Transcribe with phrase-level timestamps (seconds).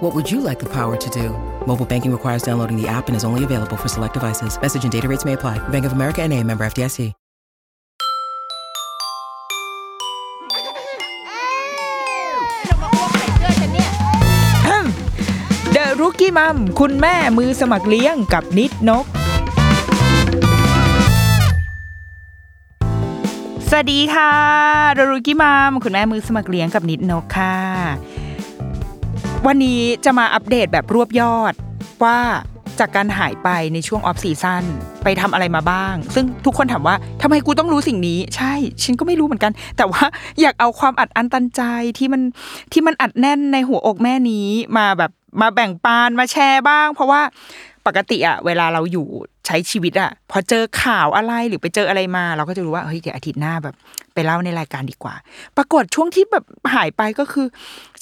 [0.00, 1.28] What would you like the power to do?
[1.66, 4.58] Mobile banking requires downloading the app and is only available for select devices.
[4.58, 5.58] Message and data rates may apply.
[5.68, 7.12] Bank of America NA member FDIC.
[15.72, 19.04] เดอะรุกี้มัมคุณแม่มือสมัครเลี้ยงกับนิดนก
[23.68, 24.32] สวัสดีค่ะ
[24.94, 27.56] The Rookie Mom คุณแม่มือสมัครเล่นกับนิดนกค่ะ
[29.46, 31.54] วันนี้จะมาอัปเดตแบบรวบยอด
[32.04, 32.18] ว่า
[32.80, 34.64] จากการหายไปในช่วง off season
[35.02, 40.04] ไปทำอะไรมาบ้าง ซึ่งทุกคนถามว่าทำไมกูต้องรู้สิ่งนี้ ใช่ ฉันก็ไม่รู้เหมือนกัน แต่ว่า
[40.40, 41.62] อยากเอาความอัดอั้นตันใจ
[41.98, 42.22] ที่มัน
[42.72, 47.20] ที่มันอัดแน่นในหัวอกแม่นี้มาแบบมาแบ่งปันมาแชร์บ้าง เพราะว่า
[47.86, 49.06] ปกติอะเวลาเราอยู่
[49.50, 53.74] ช้ชีวิตอะพอเจอข่าวอะไรหรือไปเจออะไรมา เราก็จะรู้ว่าเฮ้ยเดี๋ยวอาทิตย์หน้าแบบ
[54.14, 55.14] ไปเล่าในรายการดีกว่า
[55.56, 57.46] ปรากฏช่วงที่แบบหายไปก็คือ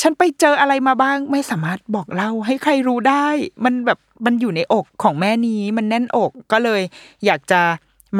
[0.00, 3.26] ฉันไปเจออะไรมาบ้าง ไม่สามารถบอกเล่าให้ใครรู้ได้
[3.64, 6.82] มันแบบมันอยู่ในอกของแม่นี้มันแน่นอกก็เลย
[7.26, 7.62] อยากจะ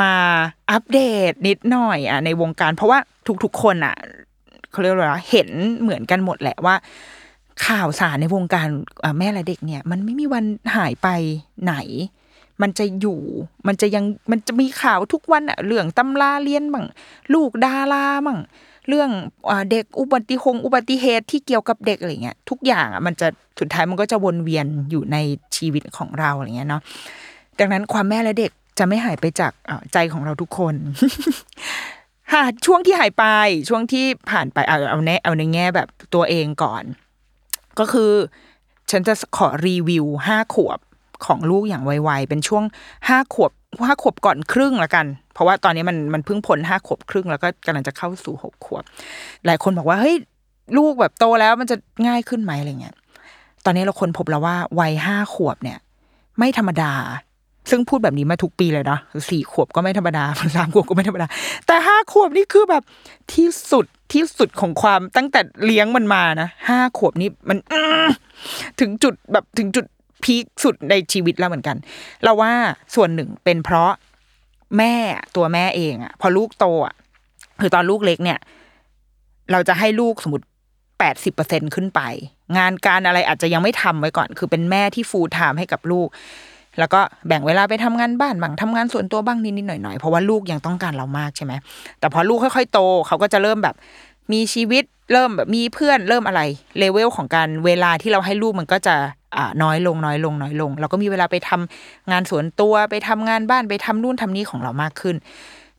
[0.01, 0.13] มา
[0.71, 2.99] อัปเดตนิดหน่อยอะในวงการ เพราะว่า
[3.45, 3.97] ทุกๆคนอะ
[4.71, 5.49] เขาเรียกว่าเห็น
[5.81, 6.75] เหมือนกันหมดแหละว่า
[7.67, 8.69] ข่าวสารในวงการ
[9.19, 10.45] แม่และเด็กเนี่ย มันไม่มีวัน
[10.77, 11.09] หายไป
[11.65, 11.75] ไหน
[12.63, 13.21] มันจะอยู่
[13.67, 16.87] มันจะยังมันจะมีข่าวทุกวันอะเรื่องตำราเรียนบ้าง
[17.35, 18.39] ลูกดาราบ้าง
[18.89, 19.11] เรื่อง
[19.49, 23.29] อเด็กอุบัติหงอุบัติเหตุที่เกี่ยวกับเด็กอะไรเงี้ยทุกอย่างอะมันจะ
[23.61, 25.17] สุดท้ายมันก็จะวนเวียนอยู่ใน
[25.57, 26.83] ชีวิตของเราอะไรเงี้ยเนาะ
[27.59, 29.53] ดังนั้นความแม่และเด็กจะไม่หายไปจาก
[29.93, 30.75] ใจของเราทุกคน
[32.33, 33.25] ค่ะช่วงที่หายไป
[33.69, 36.83] ช่วงที่ผ่านไปเอาเอาในเอาในแง่แบบตัวเองก่อน
[37.79, 38.13] ก็คือ
[38.91, 40.79] ฉันจะขอรีวิวห้าขวบ
[41.27, 42.65] ของลูกอย่างไวๆเป็นช่วง
[43.09, 43.53] ห้าขวบ
[43.87, 48.83] ห้าขวบก่อนครึ่งละกัน เพราะว่าตอนนี้มันมันเพิ่งพ้นห้าขวบครึ่งแล้วก็กำลังจะเข้าสู่หกขวบ
[49.47, 50.17] หลายคนบอกว่าเฮ้ย
[50.77, 51.77] ลูกแบบโตแล้วมันจะ
[52.07, 52.95] ง่ายขึ้นไหมอะไรเงี้ย
[53.65, 55.79] ตอนนี้เราคนพบแล้วว่าวัยห้าขวบเนี่ย
[56.39, 56.93] ไม่ธรรมดา
[57.71, 60.25] ซึ่งพูดแบบนี้มาทุกปีเลยเนาะสี่ขวบก็ไม่ธรรมดา
[60.57, 61.27] สามขวบก็ไม่ธรรมดา
[61.67, 62.83] แต่ห้าขวบนี่คือแบบ
[63.35, 67.75] ที่สุดที่สุดของความตั้งแต่เลี้ยงมันมานะห้าขวบนี่มันอ
[68.81, 69.85] ถึงจุดแบบถึงจุด
[70.25, 71.77] พีคสุดในชีวิตแล้วเหมือนกัน
[72.25, 72.53] เราว่า
[72.95, 73.93] ส่วนหนึ่งเป็นเพราะ
[74.79, 74.95] แม่
[75.37, 76.95] ตัวแม่เองอะพอลูกโตอะ
[77.61, 78.39] คือตอนลูกเล็กเนี่ย
[79.53, 80.47] เราจะให้ลูกสมมติ
[80.99, 82.01] แปดสิบเปอร์เซ็นขึ้นไป
[82.59, 86.09] งานการอะไรอาจจะยังไม่ทำไว้ก่อน คือเป็นแม่ที่ฟูลไทม์ให้กับลูก
[86.79, 91.53] แล้วก็แบ่งเวลาไปทำงานบ้านบ้างทำงานส่วนตัวบ้างนิดๆหน่อยๆเพราะว่าลูกยังต้องการเรามากใช่ไหม
[91.99, 93.75] แต่พอลูกค่อยๆโตเขาก็จะเริ่มแบบ
[94.33, 96.43] มีชีวิต เริ่มแบบมีเพื่อนเริ่มอะไร
[96.79, 98.95] เลเวลของการเวลาที่เราให้ลูกมันก็จะ
[99.37, 105.17] อ่าน้อยลงน้อยลงน้อยลง เราก็มีเวลาไปทำงานสวนตัวไปทำงานบ้านไปทำนู่นทำนี่ของเรามากขึ้น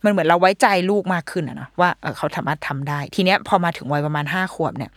[0.04, 4.92] มันเหมือนเราไว้ใจลูกมากขึ้นอะเนาะว่าเออเขาสามารถทำได้ ทีเนี้ยพอมาถึงวัยประมาณห้าขวบเนี่ย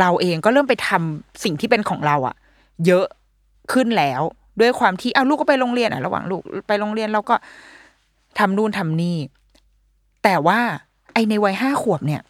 [0.00, 2.36] เราเองก็เริ่มไปทำสิ่งที่เป็นของเราอะ
[2.86, 3.06] เยอะ
[3.72, 4.22] ขึ้นแล้ว
[4.60, 7.34] ด้วยความที่เอาลูกก็ไปโรงเรียนอะระหว่างลูกไปโรงเรียนเราก็
[8.38, 9.16] ทำนู่นทำนี่
[10.24, 10.58] แต่ว่า
[11.12, 12.22] ไอในวัยห้าขวบเนี่ย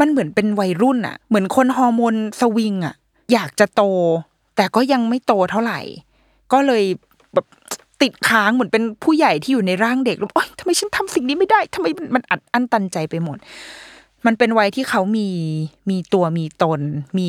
[0.00, 2.94] มันเหมือนเป็นวัยรุ่นอะเหมือนคนฮอร์โมนสวิงอะ
[3.32, 3.82] อยากจะโต
[4.56, 5.80] แต่ก็ยังไม่โตเท่าไหร่
[6.52, 6.84] ก็เลย
[7.34, 7.46] แบบ
[8.02, 13.38] ติดค้างเหมือนเป็นผู้ใหญ่ที่อยู่ในร่างเด็กแล้วโอ๊ยทำไมฉันทำสิ่งนี้ไม่ได้ทำไมมันอัดอั้นตันใจไปหมด
[14.26, 15.28] มันเป็นวัยที่เขามี
[15.90, 16.80] มีตัวมีตน
[17.18, 17.28] มี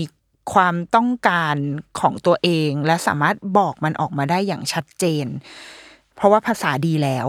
[0.53, 1.55] ความต้องการ
[1.99, 5.25] ของตัวเอง และสามารถบอกมันออกมาได้อย่างชัดเจน
[6.15, 7.27] เพราะว่าภาษาดีแล้ว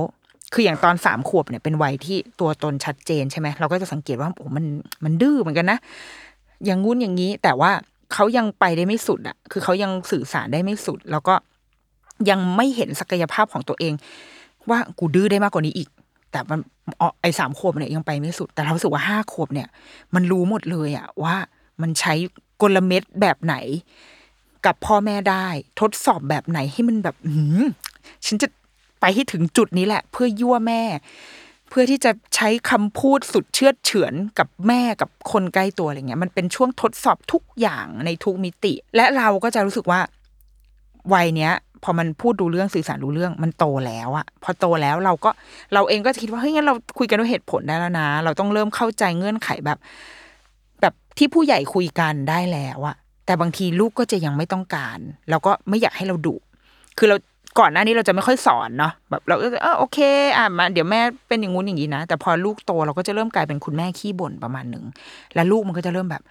[0.52, 4.64] คืออย่างตอนสามขวบเนี่ยเป็นวัยที่ตัวตนชัดเจนใช่ไหมเราก็จะสังเกตว่าโอ้มัน
[5.04, 5.78] มันดื้อเหมือนกันนะ
[6.64, 7.70] อย่างงู้นอย่างนี้ แต่ว่า
[8.12, 11.34] เขายังไปได้ไม่สุดอะคือเขายังสื่อสารได้ไม่สุด แล้วก็
[12.30, 13.94] ยังไม่เห็นศักยภาพของตัวเอง
[14.70, 15.88] ว่ากูดื้อได้มากกว่านี้อีก
[16.30, 16.58] แต่มัน
[17.00, 19.68] อไอ้สามขวบเนี่ยยังไปไม่สุด แต่เรารู้สึกว่าห้าขวบเนี่ย
[20.14, 21.36] มันรู้หมดเลยอะว่า
[21.82, 22.14] มันใช้
[22.62, 23.54] กลเม็ดแบบไหน
[24.66, 25.46] กับพ่อแม่ได้
[25.80, 27.64] ทดสอบแบบไหนให้มันแบบหืม
[28.26, 28.48] ฉันจะ
[29.14, 30.82] ให้ถึงจุดนี้แหละ เพื่อยั่วแม่
[31.70, 40.00] เพื่อที่จะใช้คำพูดสุดเชื่อดเฉือนกับแม่กับคนใกล้ตัวอะไรเงี้ยมันเป็นช่วงทดสอบทุกอย่างในทุกมิติ และเราก็จะรู้สึกว่า
[41.14, 41.52] วัยเนี้ย
[41.84, 45.30] พอมันพูดดูเรื่องสื่อสารรู้เรื่องมันโตแล้วอะพอโตแล้วเราก็
[45.74, 49.78] เราเองก็จะคิดว่าเฮ้ยงั้นเราคุยกันด้วยเหตุผลได้แล้วนะ เราต้องเริ่มเข้าใจเงื่อนไขแบบ
[50.80, 54.98] แบบที่ผู้ใหญ่คุยกันได้แล้วอะแต่บางทีลูกก็จะยังไม่ต้องการ
[55.30, 56.34] เราก็ไม่อยากให้เราดุ
[56.98, 57.16] คือเรา
[57.58, 59.98] ก่อนหน้านี้เราจะไม่ค่อยสอนเนาะแบบเราก็จะเออโอเค
[60.36, 64.84] อะมาเดี๋ยวแม่เป็นอย่างงู้นอย่างนี้นะ แต่พอลูกโตเราก็จะเริ่มกลายเป็นคุณแม่ขี้บ่นประมาณหนึ่ง
[65.34, 66.22] แล้วลูกมันก็จะเริ่มแบบ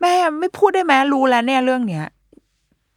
[0.00, 2.04] แม่ไม่พูดได้ไหมรู้แล้วเนี่ยเรื่องเนี้ย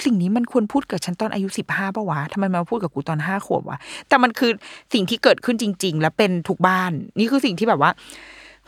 [0.05, 4.51] สิ่งนี้มันควรพูดกับฉันตอนอายุสิบห้าปะวะทำไมมาพูดกับกูตอนห้าขวบวะ แต่มันคือ
[4.93, 7.91] สิ่งที่เกิดขึ้นจริง ๆ และเป็นทุกบ้าน นี่คือสิ่งที่แบบว่า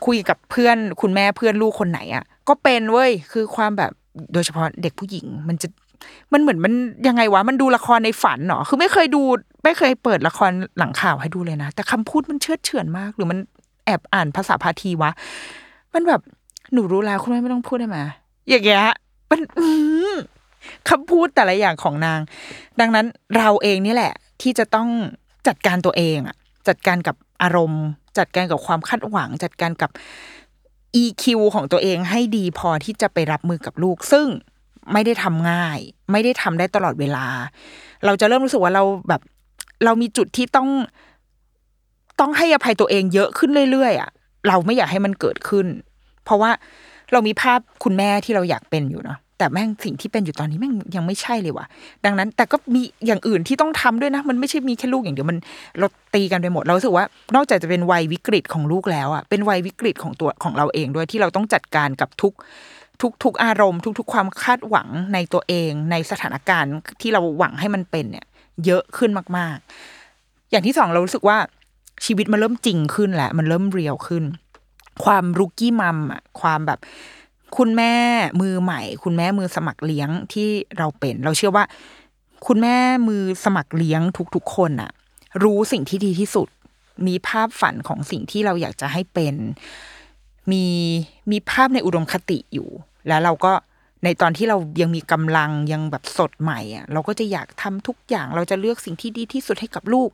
[0.06, 3.92] คุยกับเพื่อนคุณแม่เพื่อนลูกคนไหนอะ ก็เป็นเว้ย คือความแบบ
[4.34, 5.68] โดยเฉพาะเด็กผู้หญิง มันจะ
[6.34, 6.74] มันเหมือนมัน
[7.08, 9.22] ยังไงวะ มันดูละครในฝันเนาะคือไม่เคยดู
[9.64, 13.40] ไม่เคยเปิดละครหลังข่าวให้ดูเลยนะ แต่คำพูดมันเชื่อเฉือนมาก หรือมัน
[13.86, 15.12] แอบอ่านภาษาพาทีวะ
[15.94, 16.22] มันแบบ
[16.74, 17.98] หนูรู้แล้วคุณแม่ไม่ต้องพูดได้ไหม
[18.50, 18.84] อย่างเงี้ย
[19.30, 19.42] มัน
[20.90, 22.20] คำพูดแต่ละอย่างของนาง
[22.80, 23.06] ดังนั้น
[23.38, 24.90] เราเองนี่แหละ ที่จะต้อง
[25.48, 26.36] จัดการตัวเองอะ
[26.68, 27.86] จัดการกับอารมณ์
[28.18, 29.92] จัดการกับความคาดหวัง จัดการกับ
[31.04, 31.24] EQ
[31.56, 34.28] ของตัวเองให้ดีพอที่จะไปรับมือกับลูก ซึ่ง
[34.94, 35.80] ไม่ได้ทำง่าย
[36.12, 37.26] ไม่ได้ทำได้ตลอดเวลา
[38.06, 39.22] เราจะเริ่มรู้สึกว่าเราแบบ
[39.86, 40.70] เรามีจุดที่ต้อง
[42.20, 44.10] ต้องให้อภัยตัวเองเยอะขึ้นเรื่อยๆอะ
[44.48, 45.68] เราไม่อยากให้มันเกิดขึ้น
[46.26, 46.52] เพราะว่า
[47.12, 51.66] เรามีภาพคุณแม่ที่เราอยากเป็นอยู่เนาะแต่แม่งสิ่งที่เป็นอยู่ตอนนี้แม่งยังไม่ใช่เลยว่ะ
[52.06, 55.38] ดังนั้น แต่ก็มีอย่างอื่นที่ต้องทำด้วยนะ มันไม่ใช่มีแค่ลูกอย่างเดียวมัน
[55.80, 57.06] เราตีกันไปหมดเราสึกว่า
[57.36, 62.34] นอกจากจะเป็นวัยวิกฤตของลูกแล้วอะเป็นวัยวิกฤตของตัวของเราเองด้วยที่เราต้องจัดการกับทุก
[63.02, 68.26] ทุกทุกอารมณ์ทุก ๆ ความคาดหวังในตัวเองในสถานการณ์ที่เราหวังให้มันเป็นเนี่ย
[68.66, 69.58] เยอะขึ้นมาก
[70.04, 71.38] ๆ อย่างที่สองเรารู้สึกว่า
[72.06, 74.24] ชีวิตมันเริ่มจริงขึ้นแหละ มันเริ่มเรียวขึ้น
[75.04, 76.80] ความรุกกี้มัมอะความแบบ
[77.58, 77.94] คุณแม่
[78.42, 81.64] มือใหม่ คุณแม่มือสมัครเลี้ยงที่เราเป็น เราเชื่อว่า
[82.48, 84.02] คุณแม่มือสมัครเลี้ยง
[84.36, 84.92] ทุก ๆ คนอะ
[85.44, 86.48] รู้สิ่งที่ดีที่สุด
[87.08, 89.36] มีภาพฝันของสิ่งที่เราอยากจะให้เป็น
[90.52, 90.66] มี
[91.32, 92.70] มีภาพในอุดมคติอยู่
[93.10, 93.54] แล้วเราก็
[94.04, 100.10] ในตอนที่เรายังมีกำลังยังแบบสดใหม่อะเราก็จะอยากทำทุกอย่างเราจะเลือกสิ่งที่ดีที่สุดให้กับลูก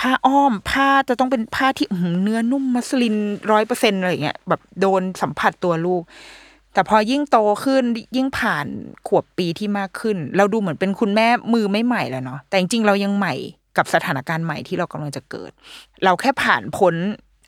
[0.00, 1.86] ผ้าอ้อมผ้าจะต้องเป็นผ้าที่
[2.22, 3.16] เนื้อนุ่มมัสลิน
[3.52, 6.02] ร้อยเปอร์เซ็นอะไรอย่างเงี้ยแบบโดนสัมผัสตัวลูก
[6.72, 7.82] แต่พอยิ่งโตขึ้น
[8.16, 8.66] ยิ่งผ่าน
[9.08, 13.34] ขวบปีที่มากขึ้น เราดูเหมือนเป็นคุณแม่มือไม่ใหม่แล้วเนาะแต่จริงๆเรายังใหม่
[13.76, 15.50] กับสถานการณ์ใหม่ที่เรากำลังจะเกิด
[16.04, 16.94] เราแค่ผ่านพ้น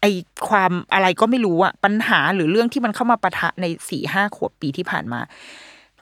[0.00, 0.06] ไอ
[0.48, 5.20] ความอะไรก็ไม่รู้อะปัญหาหรือเรื่องที่มันเข้ามาปะทะในสี่ห้าขวบปีที่ผ่านมา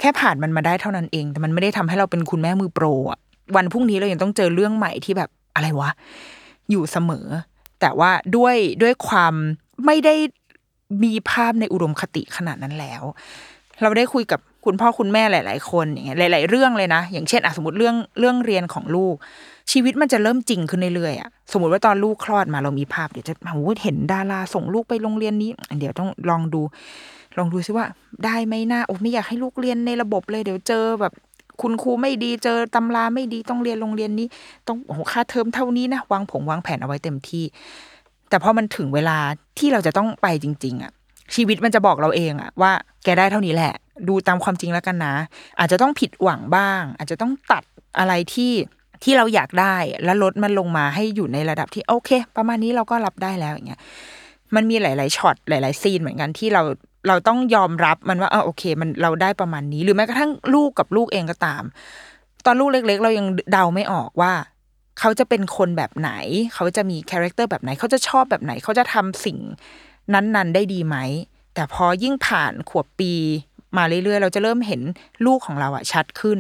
[0.00, 3.20] แค่ผ่านมันมาได้เท่านั้นเอง แต่มันไม่ได้ทำให้เราเป็นคุณแม่มือโปรอะ
[3.56, 5.91] วันพรุ่งนี้เรายังต้องเจอเรื่องใหม่ที่แบบอะไรวะ
[6.70, 7.26] อยู่เสมอ
[7.81, 9.35] แต่ว่าด้วยด้วยความ
[9.87, 10.14] ไม่ได้
[11.05, 13.02] มีภาพในอุดมคติขนาดนั้นแล้ว
[13.82, 19.15] เราได้คุยกับคุณพ่อคุณแม่หลาย ๆ คนอย่างเงี้ยหลาย ๆ เรื่องเลยนะ อย่างเช่นอะสมมติเรื่องเรื่องเรียนของลูก
[19.73, 26.62] ชีวิตมันจะเริ่มจริงขึ้นเรื่อยๆอะสมมติว่าตอนลูกคลอดมาเรามีภาพเดี๋ยวจะโอ้เห็นดาราส่งลูกไปโรงเรียนนี้ เดี๋ยวต้องลองดู
[27.38, 27.87] ลองดูซิว่า
[28.25, 31.12] ได้ไหมนะโอ้ไม่อยากให้ลูกเรียนในระบบเลย เดี๋ยวเจอแบบ
[31.62, 34.27] คุณครูไม่ดีเจอตำราไม่ดีต้องเรียนโรงเรียนนี้
[34.69, 37.44] ต้องโอ้ค่าเทอมเท่านี้นะวางผงวางแผนเอาไว้เต็มที่
[38.29, 39.19] แต่พอมันถึงเวลา
[39.58, 40.93] ที่เราจะต้องไปจริง ๆ อะ
[41.35, 42.73] ชีวิตมันจะบอกเราเองอะว่า
[43.05, 43.75] แกได้เท่านี้แหละ
[44.09, 45.15] ดูตามความจริงแล้วกันนะ
[45.59, 47.65] อาจจะต้องผิดหวังบ้าง อาจจะต้องตัด
[47.99, 48.53] อะไรที่
[49.03, 53.81] ที่เราอยากได้แล้วลดมันลงมาให้อยู่ในระดับที่โอเค ประมาณนี้เราก็รับได้แล้วอย่างเงี้ย
[54.55, 56.63] มันมีหลาย ๆช็อตหลาย ๆ scene เหมือนกันที่เรา
[57.09, 61.63] เราต้องยอมรับมันว่าเออโอเค มันเราได้ประมาณนี้ หรือแม้กระทั่งลูกกับลูกเองก็ตาม
[62.47, 64.33] ตอนลูกเล็ก ๆ เรายังเดาไม่ออกว่า
[65.01, 66.11] เขาจะเป็นคนแบบไหน
[66.55, 69.39] เขาจะมี character แบบไหน เขาจะชอบแบบไหน เขาจะทำสิ่ง
[70.13, 70.96] นั้นๆ ได้ดีไหม
[71.55, 73.13] แต่พอยิ่งผ่านขวบปี
[73.77, 74.81] มาเรื่อยๆ เราจะเริ่มเห็น
[75.27, 76.39] ลูกของเราอะชัดขึ้น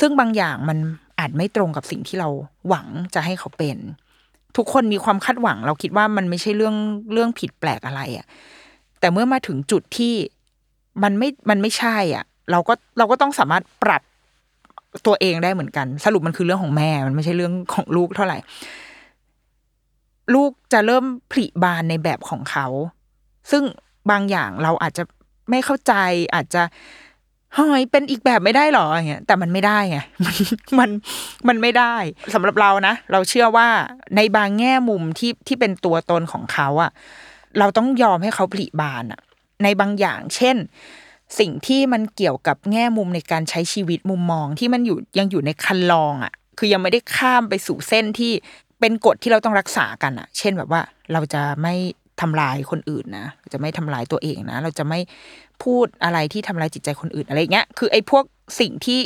[0.00, 0.78] ซึ่งบางอย่างมัน
[1.18, 2.28] อาจไม่ตรงกับสิ่งที่เรา
[2.68, 3.78] หวังจะให้เขาเป็น
[4.56, 6.76] ทุกคนมีความคาดหวัง เราคิดว่ามันไม่ใช่เรื่อง
[7.12, 8.26] เรื่องผิดแปลกอะไรอะ
[9.00, 10.14] แต่เมื่อมาถึงจุดที่
[11.02, 14.02] มันไม่มันไม่ใช่อะ เราก็เราก็ต้องสามารถปรับ
[15.06, 18.38] ตัวเองได้เหมือนกัน สรุปมันคือเรื่องของแม่ มันไม่ใช่เรื่องของลูกเท่าไหร่
[20.34, 22.66] ลูกจะเริ่มผลิบานในแบบของเขา
[23.50, 23.62] ซึ่ง
[24.10, 25.04] บางอย่างเราอาจจะ
[25.50, 25.92] ไม่เข้าใจ
[26.34, 26.62] อาจจะ
[27.54, 30.36] เฮ้ยเป็นอีกแบบไม่ได้หรออย่างเงี้ยแต่มันไม่ได้ไงมัน
[30.78, 30.90] มัน
[31.48, 31.94] มันไม่ได้
[32.34, 33.68] สำหรับเรานะ เราเชื่อว่า
[34.16, 36.90] ในบางแง่มุมที่ที่เป็นตัวตนของเขาอะ
[37.58, 39.20] เราต้องยอมให้เขาผลิบานอะ
[39.62, 40.56] ในบางอย่าง เช่น
[41.38, 48.32] สิ่งที่มันเกี่ยวกับแง่มุมในการใช้ชีวิตมุมมองที่มันอยู่ยังอยู่ในคันลองอะคือยังไม่ได้ข้ามไปสู่เส้นที่
[48.80, 50.80] เป็นกฎที่เราต้องรักษากันอะเช่นแบบว่า
[51.12, 51.74] เราจะไม่
[52.20, 55.00] ทำลายคนอื่นนะจะไม่ทำลายตัวเองนะ เราจะไม่
[55.62, 58.24] พูดอะไรที่ทำลายจิตใจคนอื่นอะไรเงี้ย คือไอ้พวก
[58.60, 59.00] สิ่งที่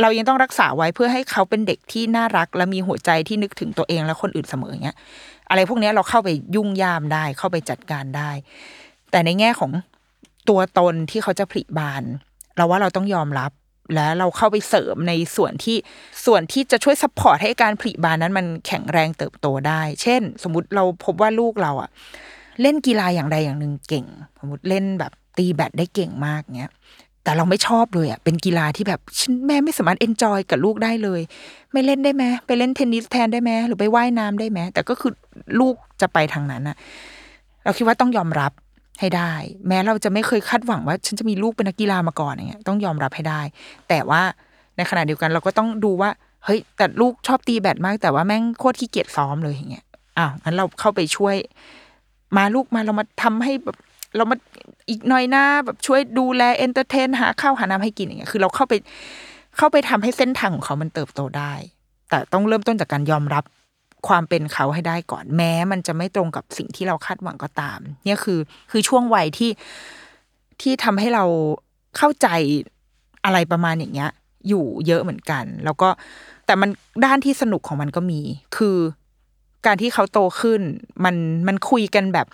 [0.00, 4.96] เรายังต้องรักษาไว้เพื่อให้เขาเป็นเด็กที่น่ารัก และมีหัวใจที่นึกถึงตัวเองและคนอื่นเสมอเงี้ย
[5.50, 8.30] อะไรพวกนี้เราเข้าไปยุ่งยามได้ เข้าไปจัดการได้
[9.10, 9.70] แต่ในแง่ของ
[10.48, 12.02] ตัวตนที่เขาจะผลิบาน
[12.56, 13.50] เราว่าเราต้องยอมรับ
[13.94, 15.76] และเราเข้าไปเสริมในส่วนที่
[16.26, 21.90] ส่วนที่จะช่วย support ให้การผลิบานนั้นมันแข็งแรงเติบโตได้ เช่น สมมุติเราพบว่าลูกเราอะ
[22.62, 24.06] เล่นกีฬาอย่างใดอย่างหนึ่งเก่ง
[24.38, 26.72] สมมติเล่นแบบตีแบดได้เก่งมากเงี้ย
[27.24, 31.20] แต่เราไม่ชอบเลยอะ เป็นกีฬาที่แบบฉันแม่ไม่สามารถ enjoy กับลูกได้เลย
[31.72, 35.12] ไม่เล่นได้ไหมไปเล่นเทนนิสแทนได้ไหมหรือไปว่ายน้ำได้ไหมแต่ก็คือ
[35.60, 36.76] ลูกจะไปทางนั้นอะ
[37.64, 38.52] เราคิดว่าต้องยอมรับ
[39.00, 39.32] ให้ได้
[39.68, 43.40] แม้เราจะไม่เคยคาดหวังว่า ฉันจะมีลูกเป็นนักกีฬามาก่อนอย่างเงี้ยต้องยอมรับให้ได้
[43.88, 44.22] แต่ว่า
[44.76, 46.10] ในขณะเดียวกันเราก็ต้องดูว่า
[46.44, 49.84] เฮ้ยแต่ลูกชอบตีแบดมาก แต่ว่าแม่งโคตรขี้เกียจซ้อมเลยอย่างเงี้ย
[50.18, 51.36] อ้าวงั้นเราเข้าไปช่วย
[52.36, 53.76] มาลูกมาเรามาทำให้แบบ
[54.16, 54.36] เรามา
[54.88, 58.74] อีกหน่อยนะแบบช่วยดูแล entertain หาข้าวหาน้ำให้กินอย่างเงี้ยคือเราเข้าไป
[59.56, 61.52] เข้าไปทำให้เส้นทางของเขามันเติบโตได้
[62.10, 63.44] แต่ต้องเริ่มต้นจากการยอมรับ
[64.08, 69.50] ความเป็นเขาให้ได้ก่อนแม้ มันจะไม่ตรงกับสิ่งที่เราคาดหวังก็ตาม เนี่ยคือคือช่วงวัยที่
[70.60, 71.24] ที่ทำให้เรา
[71.96, 72.28] เข้าใจ
[73.24, 74.10] อะไรประมาณอย่างเงี้ย
[74.48, 75.88] อยู่เยอะเหมือนกัน แล้วก็
[76.46, 76.70] แต่มัน
[77.04, 78.20] ด้านที่สนุกของมันก็มี
[78.56, 78.76] คือ
[79.66, 80.60] การที่เขาโตขึ้น
[81.04, 81.16] มัน
[81.48, 82.26] มันคุยกันแบบ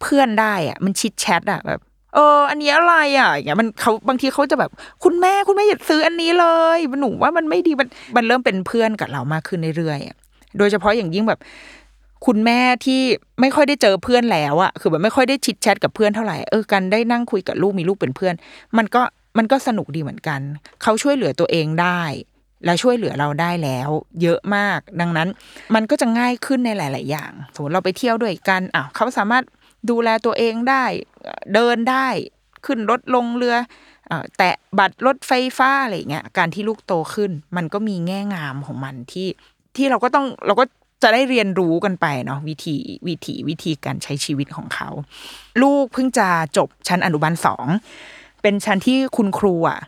[0.00, 1.80] เพื่อนได้อะมันชิดแชทอะแบบ
[2.14, 4.70] เออ อันนี้อะไรอะอย่างเงี้ยมันเขาบางทีเขาจะแบบ
[5.04, 6.46] คุณแม่คุณแม่อย่าซื้ออันนี้เล
[6.76, 10.00] ยหนูว่ามันไม่ดีมันมันเริ่มเป็นเพื่อนกับเรามากขึ้นเรื่อย
[10.58, 11.40] โดยเฉพาะอย่างยิ่งแบบ
[12.26, 13.02] คุณแม่ที่
[13.40, 18.34] ไม่ค่อยได้เจอเพื่อนแล้วอะคือแบบไม่ค่อยได้ชิดแชทกับเพื่อนเท่าไหร่เออกันได้นั่งคุยกับลูกมีลูกเป็นเพื่อน
[18.76, 19.02] มันก็
[19.38, 20.40] มันก็สนุกดีเหมือนกัน
[20.82, 22.02] เขาช่วยเหลือตัวเองได้
[22.64, 23.88] และช่วยเหลือเราได้แล้ว
[24.22, 25.28] เยอะมาก ดังนั้น
[25.74, 29.44] มันก็จะง่ายขึ้นในหลาย ๆ อย่าง สมมติเราไปเที่ยวด้วยกันอะเขาสามารถ
[29.90, 30.84] ดูแลตัวเองได้
[31.54, 32.08] เดินได้
[32.66, 33.56] ขึ้นรถลงเรือ
[34.38, 39.28] แตะบัตรรถไฟฟ้าอะไรเงี้ยการที่ลูกโตขึ้น มันก็มีแง่งามของมันที่
[39.76, 40.64] ที่เราก็ต้องเราก็
[41.02, 42.76] จะได้เรียนรู้กันไปเนาะวิธี
[43.08, 44.88] วิธีวิธีการใช้ชีวิตของเขา
[45.62, 47.66] ลูกเพิ่งจะจบชั้นอนุบาลสอง
[48.42, 49.80] เป็นชั้นที่คุณครูอะ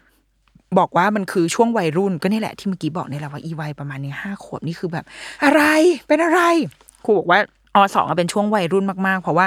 [0.79, 5.05] บอกว่ามันคือช่วงวัยรุ่นก็นี่แหละที่เมื่อกี้บอกนี่แหละว่าอีวัยประมาณนี้ห้าขวบนี่คือแบบ
[5.45, 5.63] อะไร
[6.07, 6.41] เป็นอะไร
[7.05, 7.39] ครูบอกว่า
[7.75, 9.47] อสองเป็นช่วงวัยรุ่นมากๆ เพราะว่า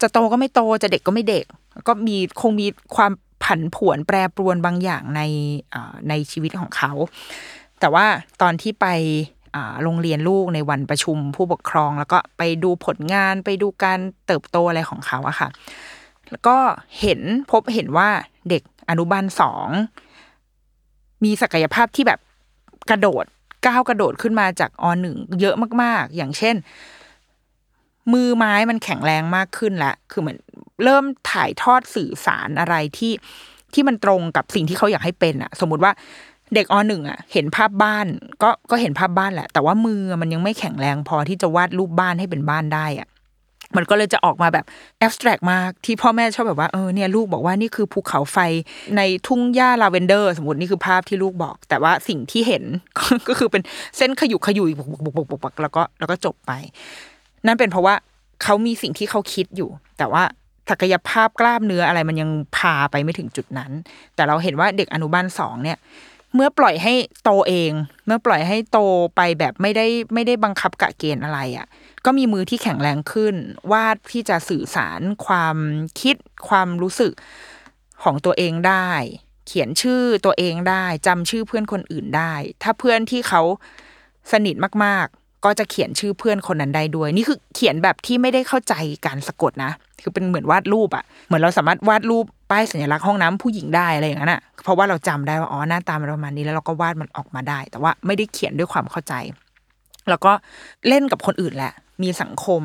[0.00, 1.44] จะโตก็ไม่โตจะเด็กก็ไม่เด็ก
[1.86, 2.66] ก็มีคงมี
[2.96, 3.12] ความ
[3.44, 5.22] ผันผวนแปรปรวนบางอย่างใน
[6.08, 6.92] ในชีวิตของเขา
[7.80, 8.06] แต่ว่า
[8.42, 8.86] ตอนที่ไป
[9.82, 15.48] โรงเรียนลูกในวันประชุมผู้ปกครอง แล้วก็ไปดูผลงานไปดูการเติบโตอะไรของเขาอะค่ะ
[16.30, 16.56] แล้วก็
[17.00, 18.08] เห็นพบเห็นว่า
[18.48, 19.68] เด็กอนุบาลสอง
[21.24, 22.20] มีศักยภาพที่แบบ
[22.90, 23.24] กระโดด
[23.66, 26.56] ก้าวกระโดดขึ้นมาจากอหนึ่งเยอะมาก ๆ อย่างเช่น
[28.12, 30.38] มือไม้มันแข็งแรงมากขึ้นละคือเหมือน
[30.84, 33.12] เริ่มถ่ายทอดสื่อสารอะไรที่
[33.74, 35.92] ที่มันตรงกับสิ่งที่เขาอยากให้เป็นอะสมมุติว่า
[36.54, 38.06] เด็กอหนึ่งอะ เห็นภาพบ้าน
[38.42, 43.08] ก็ก็เห็นภาพบ้านแหละ แต่ว่ามือมันยังไม่แข็งแรงพอที่จะวาดรูปบ้านให้เป็นบ้านได้อะ
[43.76, 44.64] มันก็เลยจะออกมาแบบ
[44.98, 48.38] แอบสแตรกมากที่พ่อแม่ชอบแบบว่าเออเนี่ยลูกบอกว่านี่คือภูเขาไฟ
[48.96, 52.64] ในทุ่งหญ้าลาเวนเดอร์ สมมตินี่คือภาพที่ลูกบอก แต่ว่าสิ่งที่เห็น
[53.28, 53.62] ก็คือเป็น
[53.96, 56.52] เส้นขยุกขยุยบกบกบกแล้วก็แล้วก็จบไป
[57.46, 57.94] นั่นเป็นเพราะว่า
[58.42, 60.22] เขามีสิ่งที่เขาคิดอยู่ แต่ว่า
[60.70, 63.70] ศักยภาพกล้ามเนื้ออะไรมันยังพาไปไม่ถึงจุดนั้น
[64.14, 65.78] แต่เราเห็นว่าเด็กอนุบาลสองเนี่ย
[66.34, 67.72] เมื่อปล่อยให้โตเอง
[68.06, 68.78] เมื่อปล่อยให้โต
[69.16, 71.66] ไปแบบไม่ได้ไม่ได้บังคับกะเกณฑ์อะไรอะ่ะ
[72.04, 73.34] ก็มีมือที่แข็งแรงขึ้น
[73.72, 75.56] วาดที่จะสื่อสารความ
[76.00, 76.16] คิด
[76.48, 77.12] ความรู้สึก
[78.02, 78.90] ของตัวเองได้
[79.46, 83.42] เขียนชื่อตัวเองได้จำชื่อเพื่อนคนอื่นได้ ถ้าเพื่อนที่เขา
[84.32, 84.54] สนิท
[84.84, 85.06] มาก
[85.44, 88.74] ก็จะเขียนชื่อเพื่อนคนนั้นได้ด้วย นี่คือเขียนแบบที่ไม่ได้เข้าใจ
[89.06, 99.14] การสะกดนะ คือเป็นเหมือนวาดรูปอะเหมือนเราสามารถวาดรูปป้ายสัญลักษณ์ห้องน้ำผู้หญิงได้อะไรอย่างนั้นอะเพราะว่าเราจำได้ว่าอ๋อหน้าตามันประมาณนี้แล้วเราก็วาดมันออกมาได้ แต่ว่าไม่ได้เขียนด้วยความเข้าใจ
[100.08, 100.32] แล้วก็
[100.88, 102.62] เล่นกับคนอื่นแหละ มีสังคม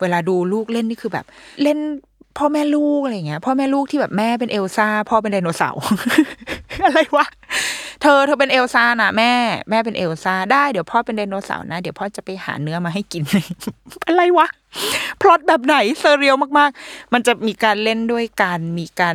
[0.00, 1.26] เวลาดูลูกเล่นนี่คือแบบ
[1.62, 1.78] เล่น
[2.38, 5.82] พ่อแม่ลูกอะไรเงี้ย พ่อแม่ลูกที่แบบแม่เป็นเอลซ่าพ่อเป็นไดโนเสาร์
[6.84, 7.26] อะไรวะ
[8.02, 9.32] เธอเธอเป็นเอลซ่านะแม่
[9.70, 13.22] แม่เป็นเอลซ่าได้เดี๋ยวพ่อเป็นไดโนเสาร์นะ เดี๋ยวพ่อจะไปหาเนื้อมาให้กิน
[14.06, 14.46] อะไรวะ
[15.20, 19.14] พล็อตแบบไหน surreal มากๆ มันจะมีการเล่นด้วยการมีการ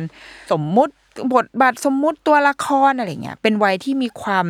[0.52, 0.94] สมมุติ
[1.34, 4.46] บทบาทสมมุติตัวละครอะไรเงี้ยเป็นวัยที่มีความ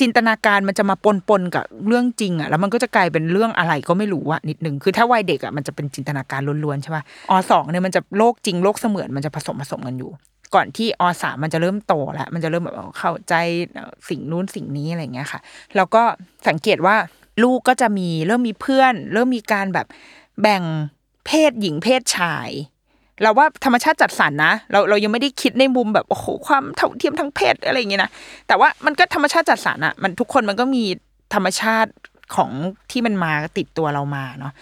[0.00, 10.10] จินตนาการมันจะมาปนปนกับเรื่องจริงอะแล้วมันก็จะกลายเป็นเรื่องอะไรก็ไม่รู้อะนิดนึงคือถ้าวัยเด็กอะมันจะเป็นจินตนาการล้วนๆใช่ป่ะอสองเนี่ยมันจะโลกจริงโลกเสมือนมันจะผสมผสมกันอยู่
[10.54, 13.34] ก่อนที่อสามมันจะเริ่มโตแล้ว มันจะเริ่มแบบเข้าใจ
[14.08, 15.40] สิ่งนู้นสิ่งนี้อะไรเงี้ยค่ะ
[15.76, 16.02] แล้วก็
[16.48, 16.96] สังเกตว่า
[17.42, 19.86] ลูกก็จะมีเริ่มมีเพื่อน เริ่มมีการแบบ
[20.42, 20.62] แบ่ง
[21.26, 22.50] เพศหญิงเพศชาย
[23.22, 28.10] เราว่าธรรมชาติจัดสรรนะ เราเรายังไม่ได้คิดในมุมแบบโอ้โหความเท่าเทียมทางเพศอะไรอย่างเงี้ยนะ
[28.48, 30.84] แต่ว่ามันก็ธรรมชาติจัดสรรอะมันทุกคนมันก็มี
[31.34, 31.92] ธรรมชาติ
[32.36, 32.50] ของ
[32.90, 34.52] ที่มันมาติดตัวเรามาเนาะ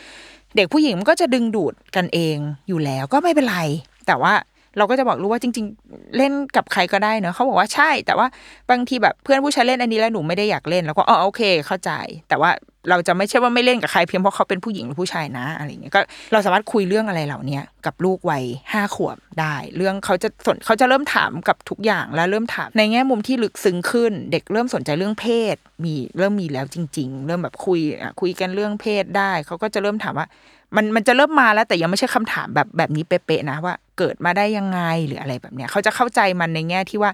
[0.57, 2.37] เด็กผู้หญิงมันก็จะดึงดูดกันเอง
[2.69, 3.59] อยู่แล้วก็ไม่เป็นไร
[4.07, 4.33] แต่ว่า
[4.79, 8.27] เราก็จะบอกรู้ว่าจริง ๆ เล่นกับใครก็ได้เนอะเขาบอกว่าใช่ แต่ว่า
[8.71, 11.91] บางทีแบบเพื่อนผู้ชายเล่นอันนี้แล้วหนูไม่ได้อยากเล่น แล้วก็อ๋อโอเค เข้าใจ
[12.29, 12.51] แต่ว่า
[12.91, 16.01] เราจะไม่ใช่ว่าไม่เล่นกับใครเพียงเพราะเขาเป็นผู้หญิงหรือผู้ชายนะอะไรเงี้ยก็
[16.33, 30.27] เราสามารถคุยเรื่องอะไรเหล่านี้กับลูกวัยห้าขวบได้ เรื่องเขาจะสนเขาจะเริ่มถามกับทุกอย่างแล้วเริ่มถามในแง่มุมที่ลึกซึ้งขึ้น เด็กเริ่มสนใจเรื่องเพศ มีเริ่มมีแล้วจริง ๆ เริ่มแบบคุยอะคุยกันเรื่องเพศได้ เขาก็จะเริ่มถามว่า
[30.77, 37.11] มันมันจะเริ่มมาแล้วแต่ยังไม่ใช่คำถามแบบแบบนี้เป๊ะๆนะว่า เกิดมาได้ยังไงหรืออะไรแบบเนี้ยเขาจะเข้าใจมันในแง่ที่ว่า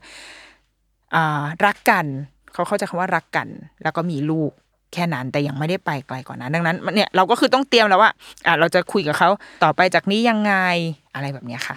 [1.15, 2.07] อ่ารักกัน
[2.53, 3.49] เขาเข้าใจคำว่ารักกัน
[3.83, 4.51] แล้วก็มีลูก
[4.93, 8.11] แค่นั้นแต่ยังไม่ได้ไปไกลกว่านั้นดังนั้นเนี่ยเราก็คือต้องเตรียมแล้วว่า
[8.47, 9.29] อ่าเราจะคุยกับเขา
[9.65, 10.55] ต่อไปจากนี้ยังไง
[11.15, 11.77] อะไรแบบเนี้ยค่ะ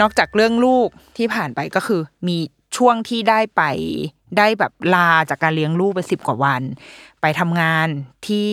[0.00, 2.38] นอกจากเรื่องลูกที่ผ่านไปก็คือ มี
[2.76, 3.62] ช่วงที่ได้ไป
[4.38, 6.62] ได้แบบลาจากการเลี้ยงลูกไปสิบกว่าวัน
[7.20, 7.88] ไปทำงาน
[8.26, 8.50] ที่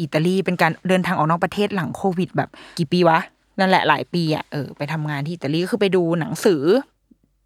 [0.00, 3.18] อิตาลีเป็นการเดินทางออกนอกประเทศหลังโควิด แบบกี่ปีวะ
[3.58, 6.62] นั่นแหละหลายปีอะเออไปทำงานที่อิตาลีก็คือไปดูหนังสือ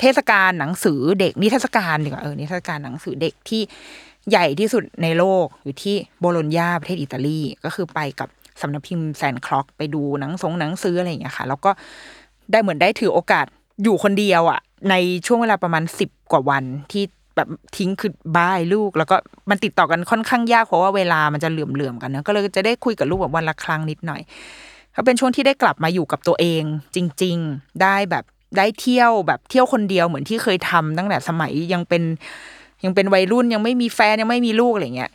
[0.00, 3.62] เทศกาลหนังสือเด็กนิทรรศการดีกว่าเออนิทรรศการหนังสือเด็กที่
[4.30, 8.28] ใหญ่ที่สุดในโลกอยู่ที่โบโลญญาประเทศอิตาลีก็คือไปกับ
[8.60, 11.70] สำนักพิมพ์แซนคล็อกไปดูหนังสงหนังสืออะไรอย่างเงี้ยค่ะ แล้วก็
[12.52, 13.46] ได้เหมือนได้ถือโอกาส
[13.82, 14.94] อยู่คนเดียวอะ ใน
[15.26, 17.04] ช่วงเวลาประมาณสิบกว่าวันที่
[17.36, 19.16] แบบทิ้งคือบ้ายลูก แล้วก็
[19.50, 24.20] มันติดต่อกันค่อนข้างยากเพราะว่าเวลามันจะเหลื่อมๆกันนะก็เลยจะได้คุยกับลูกแบบวันละครั้งนิดหน่อย
[24.94, 26.62] ก็เป็นช่วงที่ได้กลับมาอยู่กับตัวเอง
[26.94, 28.24] จริง ๆ ได้แบบ
[28.56, 32.02] ได้เที่ยวแบบเที่ยวคนเดียวเหมือนที่เคยทำตั้งแต่สมัยยังเป็น
[32.84, 35.10] ยังเป็นวัยรุ่นยังไม่มีแฟนยังไม่มีลูกอะไรเงี้ย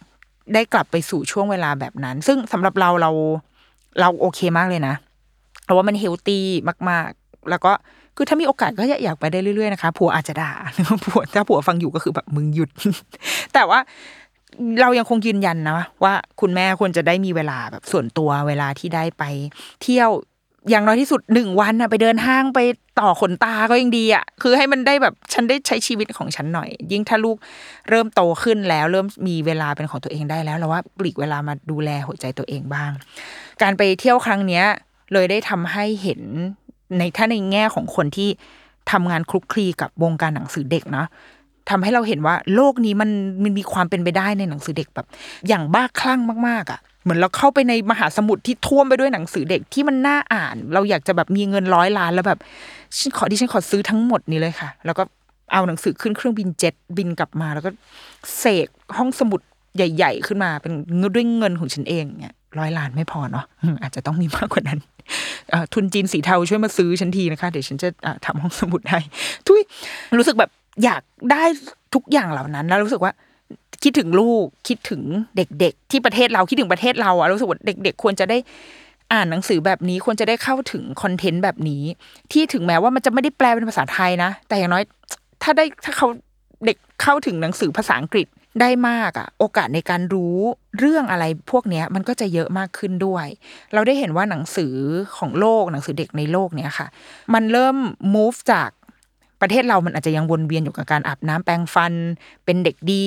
[0.53, 3.11] ได้กลับไปสู่ช่วงเวลาแบบนั้น ซึ่งสำหรับเราเรา
[3.99, 4.95] เราโอเคมากเลยนะ
[5.63, 6.45] เพราะว่ามันเฮลตี้
[6.89, 7.71] มาก ๆ แล้วก็
[8.15, 10.51] คือถ้ามีโอกาสก็อยากไปได้เรื่อยๆนะคะผัวอาจจะด่า
[11.05, 12.69] ผัวถ้าผัวฟังอยู่ก็คือแบบมึงหยุด
[13.53, 13.79] แต่ว่า
[14.81, 19.23] เรายังคงยืนยันนะว่าคุณแม่ควรจะได้มีเวลาแบบส่วนตัวเวลาที่ได้ไป
[19.83, 20.09] เที่ยว
[20.69, 22.60] อย่างน้อยที่สุดหนึ่งวันนะไปเดินห้างไป
[23.00, 27.38] ต่อขนตาก็ยังดีอะคือให้มันได้แบบฉันได้ใช้ชีวิตของฉันหน่อย ยิ่งถ้าลูก
[27.89, 32.91] เริ่มโตขึ้นแล้ว เริ่มมีเวลาเป็นของตัวเองได้แล้วเราว่าปลีกเวลามาดูแลหัวใจตัวเองบ้าง
[33.62, 34.65] การไปเที่ยวครั้งเนี้ย
[35.13, 36.21] เลยได้ทำให้เห็น
[36.97, 38.30] ในถ้าในแง่ของคนที่
[38.91, 41.08] ทำงานคลุกคลีกับวงการหนังสือเด็กเนาะ
[41.69, 43.10] ทำให้เราเห็นว่าโลกนี้มัน
[43.43, 45.08] มันมีความเป็นไปได้ในหนังสือเด็กแบบ
[45.47, 52.39] อย่างบ้าคลั่งมากๆอะ เหมือนเราเข้าไปในมหาสมุทรที่ท่วมไปด้วยหนังสือเด็กที่มันน่าอ่าน เราอยากจะแบบมีเงินร้อยล้านแล้วแบบ
[52.97, 55.03] ฉันขอที่ฉันขอซื้อทั้งหมดนี้เลยค่ะ แล้วก็
[55.53, 57.69] เอาหนังสือขึ้นเครื่องบินเจ็ตบินกลับมา แล้วก็
[58.39, 59.41] เสกห้องสมุด
[59.75, 63.45] ใหญ่ ๆ ขึ้นมาเป็นเงินด้วยเงินของฉันเองเนี่ยร้อยล้านไม่พอเนาะ
[63.81, 64.79] อาจจะต้องมีมากกว่านั้น
[65.73, 68.99] ทุนจีนสีเทาช่วยมาซื้อฉันทีนะคะ เดี๋ยวฉันจะะทำห้องสมุดให้
[69.45, 69.61] ทุย
[70.19, 70.49] รู้สึกแบบ
[70.83, 71.43] อยากได้
[71.93, 73.13] ทุกอย่างเหล่านั้น แล้วรู้สึกว่า
[73.83, 75.01] คิดถึงลูกคิดถึง
[75.37, 78.37] เด็ก ๆ ที่ประเทศเราคิดถึงประเทศเราอะรู้สึกว่าเด็ก ๆ ควรจะได้
[79.13, 81.83] อ่านหนังสือแบบนี้ควรจะได้เข้าถึงคอนเทนต์แบบนี้
[82.31, 84.83] ที่ถึงแม้ว่ามันจะไม่ได้แปลเป็นภาษาไทยนะ แต่อย่างน้อย
[85.43, 86.07] ถ้าได้ถ้าเขา
[86.65, 88.27] เด็กเข้าถึงหนังสือภาษาอังกฤษ
[88.61, 90.37] ได้มากอะโอกาสในการรู้
[90.79, 93.27] เรื่องอะไรพวกเนี้ยมันก็จะเยอะมากขึ้นด้วย
[93.73, 94.73] เราได้เห็นว่าหนังสือ
[95.17, 96.87] ของโลกหนังสือเด็กในโลกเนี้ยค่ะ
[97.33, 97.77] มันเริ่ม
[98.15, 98.69] move จาก
[99.41, 101.93] ประเทศเรามันอาจจะยังวนเวียนอยู่กับการอาบน้ำแปรงฟัน
[102.45, 103.06] เป็นเด็กดี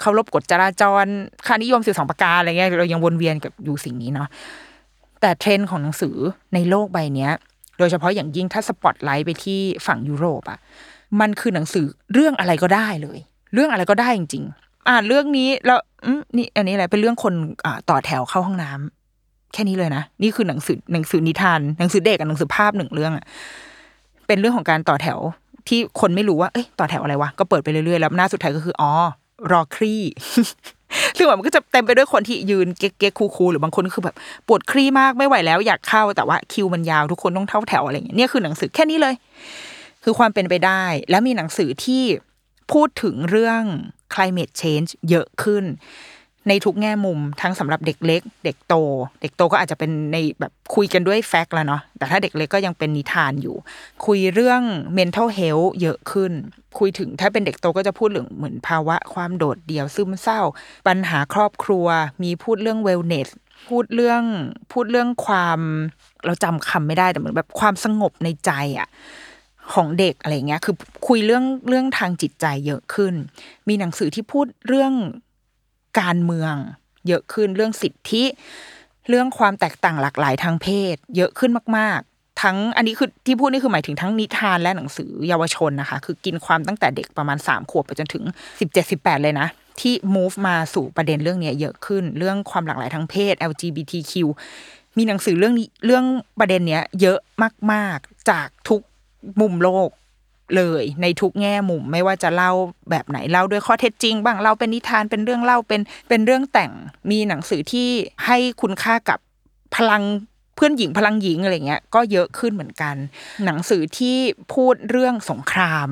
[0.00, 1.06] เคารพกฎจราจร
[1.46, 4.28] ค่านิยมสิบสองประการอะไรเงี้ยเรายังวนเวียนกับอยู่สิ่งนี้เนาะ
[5.20, 6.16] แต่เทรนด์ของหนังสือ
[6.54, 7.32] ในโลกใบเนี้ย
[7.78, 10.58] โดยเฉพาะอย่างยิ่งถ้าสปอตไลท์ไปที่ฝั่งยุโรปอะ
[11.20, 13.18] มันคือหนังสือเรื่องอะไรก็ได้เลย
[13.54, 15.80] เรื่องอะไรก็ได้จริง ๆ อ่านเรื่องนี้แล้ว
[16.36, 23.24] นี่อันนี้อะไรเป็นเรื่องคนอ่าต่อแถวเข้าห้องน้ำแค่นี้เลยนะนี่คือหนังสือหนังสือนิทานหนังสือเด็กกับหนังสือภาพหนึ่งเรื่องอะ
[24.26, 25.18] เป็นเรื่องของการต่อแถว
[25.68, 28.92] ที่คนไม่รู้ว่าเอ้ยต่อแถวอะไรวะก็เปิดไปเรื่อยๆแล้วหน้าสุดท้ายก็คืออ๋อ
[29.52, 29.94] รอครี
[31.16, 39.14] ซึ่งแบบมันก็จะเต็มไปด้วยคนที่ยืนเก๊กๆคูลๆหรือบางคนก็คือแบบปวดครี่มากไม่ไหวแล้วอยากเข้าแต่ว่าคิวมันยาวทุกคนต้องเท่าแถวอะไรอย่างเงี้ยเนี่ยคือหนังสือแค่นี้เลย
[40.04, 42.02] คือความเป็นไปได้ แล้วมีหนังสือที่
[42.72, 43.62] พูดถึงเรื่อง
[44.14, 45.64] climate change เยอะขึ้น
[46.48, 48.74] ในทุกแง่มุมทั้งสำหรับเด็กเล็ก เด็กโต
[49.22, 53.56] เด็กโตก็อาจจะเป็นในแบบคุยกันด้วยแฟกต์แล้วเนาะแต่ถ้าเด็กเล็กก็ยังเป็นนิทานอยู่
[54.06, 54.62] คุยเรื่อง
[54.98, 56.32] mental health เยอะขึ้น
[56.78, 60.40] คุยถึงถ้าเป็นเด็กโตก็จะพูดเรื่องเหมือนภาวะความโดดเดี่ยวซึมเศร้า
[60.86, 61.86] ปัญหาครอบครัว
[62.22, 63.28] มีพูดเรื่อง wellness
[63.68, 64.22] พูดเรื่อง
[64.72, 65.60] พูดเรื่องความ
[66.24, 68.88] เราจำคำไม่ได้แต่เหมือนแบบความสงบในใจอะ
[69.74, 70.74] ของเด็กอะไรเงี้ย คือ
[71.08, 73.14] คุยเรื่องเรื่องทางจิตใจเยอะขึ้น
[73.68, 74.92] มีหนังสือที่พูดเรื่อง
[76.00, 76.54] การเมือง
[77.08, 78.24] เยอะขึ้นเรื่องสิทธิ
[79.08, 88.24] เรื่องความแตกต่างหลากหลายทางเพศ เยอะขึ้นมาก ๆ ทั้งอันนี้คือที่พูดนี่คือหมายถึงทั้งนิทานและหนังสือเยาวชนนะคะ คือกินความตั้งแต่เด็กประมาณสามขวบไปจนถึง
[88.60, 89.48] สิบเจ็ดสิบแปดเลยนะ
[89.80, 94.12] ที่ move มาสู่ประเด็นเรื่องนี้เยอะขึ้น เรื่องความหลากหลายทางเพศ LGBTQ
[94.96, 96.04] มีหนังสือเรื่องนี้เรื่อง
[96.40, 97.18] ประเด็นเนี้ยเยอะ
[97.72, 98.80] มาก ๆ จากทุก
[99.40, 99.88] มุมโลก
[100.56, 102.52] เลยในทุกแง่มุมไม่ว่าจะเล่า
[102.90, 106.72] แบบไหนเล่าด้วยข้อเท็จจริง บ้างเล่าเป็นนิทานเป็นเรื่องเล่าเป็นเป็นเรื่องแต่ง
[107.10, 107.88] มีหนังสือที่
[108.26, 109.18] ให้คุณค่ากับ
[109.76, 110.02] พลัง
[110.54, 112.94] เพื่อนหญิงพลังหญิงอะไรเงี้ยก็เยอะขึ้นเหมือนกัน
[113.44, 114.16] หนังสือที่
[114.54, 115.88] พูดเรื่องสงคราม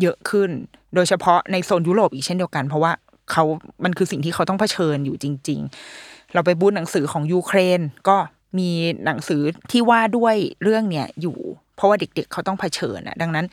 [0.00, 0.50] เยอะขึ้น
[0.94, 2.92] โดยเฉพาะในโซนยุโรปอีกเช่นเดียวกัน เพราะว่า
[3.30, 3.44] เขา
[3.84, 5.60] มันคือสิ่งที่เขาต้องเผชิญอยู่จริง
[5.96, 8.16] ๆ เราไปบูธหนังสือของยูเครนก็
[8.58, 8.70] มี
[9.04, 11.38] หนังสือที่ว่าด้วยเรื่องเนี่ยอยู่
[11.80, 13.46] เพราะว่าเด็กๆเขาต้องเผชิญอะดังนั้น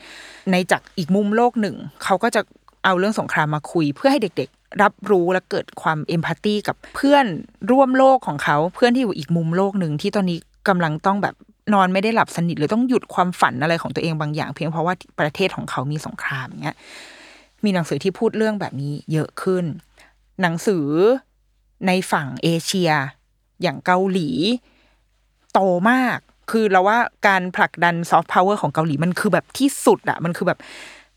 [0.50, 2.40] ในจากอีกมุมโลกหนึ่ง เขาก็จะ
[2.84, 7.26] เอาเรื่องสงครามมาคุย เพื่อให้เด็กๆ รับรู้และเกิดความเอมพัตตีกับเพื่อน
[7.70, 10.38] ร่วมโลกของเขา เพื่อนที่อยู่อีกมุมโลกหนึ่งที่ตอนนี้
[10.68, 11.34] กำลังต้องแบบ
[11.74, 16.76] นอนไม่ได้หลับสนิทหรือต้องหยุดความฝันอะไรของตัวเองบางอย่าง เพียงเพราะว่าประเทศของเขามีสงครามเงี้ย
[17.64, 19.64] มีหนังสือที่พูดเรื่องแบบนี้เยอะขึ้น
[20.42, 20.86] หนังสือ
[21.86, 22.90] ในฝั่งเอเชีย
[23.62, 24.30] อย่างเกาหลี
[25.52, 25.60] โต
[25.90, 26.18] มาก
[26.50, 30.58] คือเราว่าการผลักดันซอฟต์พาวเวอร์ของเกาหลีมันคือแบบที่สุดอะมันคือแบบ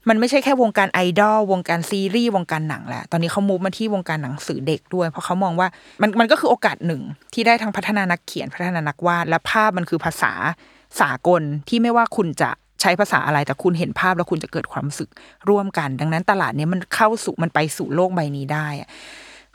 [0.10, 5.68] มันไม่ใช่แค่วงการไอดอลวงการซีรีส์วงการหนังแหละ ตอนนี้เขา move มาที่วงการหนังสือเด็กด้วย เพราะเขามองว่า
[6.02, 7.02] มันมันก็คือโอกาสหนึ่ง
[7.34, 10.34] ที่ได้ทั้งพัฒนานักเขียนพัฒนานักวาด และภาพมันคือภาษา
[11.02, 12.50] สากลที่ไม่ว่าคุณจะ
[12.82, 15.10] ใช้ภาษาอะไรแต่คุณเห็นภาพแล้วคุณจะเกิดความรู้สึก
[15.50, 18.90] ร่วมกัน ดังนั้นตลาดนี้มันเข้าสู่มันไปสู่โลกใบนี้ได้อะ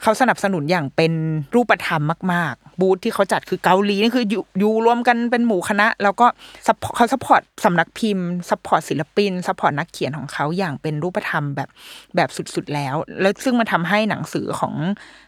[0.03, 1.13] เขาสนับสนุนอย่างเป็น
[1.55, 4.25] รูปธรรมมาก ๆ บูธที่เขาจัดคือเกาหลีนี่คือ
[4.59, 6.27] อยู่รวมกันเป็นหมู่คณะ แล้วก็
[6.95, 11.69] เขา support สำนักพิมพ์ support ศิลปิน support นักเขียนของเขาอย่างเป็นรูปธรรมแบบ
[12.17, 14.75] แบบสุดๆแล้ว แล้วซึ่งมันทำให้หนังสือของ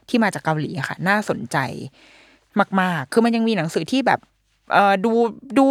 [0.08, 1.56] ที่มาจากเกาหลีค่ะ น่าสนใจ
[2.80, 4.20] มาก ๆ คือมันยังมีหนังสือที่แบบ
[4.72, 5.12] เออดู
[5.58, 5.66] ดู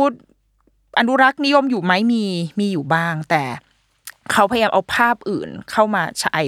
[1.00, 2.24] อนุรักษ์นิยมอยู่ไหมมี
[2.60, 3.44] มีอยู่บ้าง แต่
[4.34, 6.40] เขาพยายามเอาภาพอื่นเข้ามาใช้